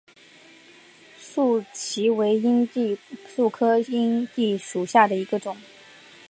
[1.19, 2.97] 蕨萁为阴地
[3.35, 5.55] 蕨科阴地蕨属下的一个种。